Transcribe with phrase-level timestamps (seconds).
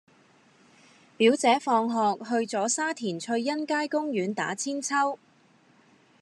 [1.15, 5.19] 表姐放學去左沙田翠欣街公園打韆鞦